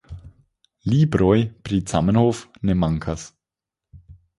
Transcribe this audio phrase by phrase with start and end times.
[0.93, 1.37] Libroj
[1.69, 3.31] pri Zamenhof ne mankas.